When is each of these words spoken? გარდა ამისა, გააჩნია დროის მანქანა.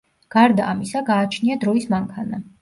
გარდა 0.35 0.69
ამისა, 0.69 1.03
გააჩნია 1.09 1.59
დროის 1.65 1.87
მანქანა. 1.93 2.43